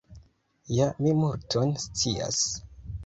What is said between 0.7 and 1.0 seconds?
Ja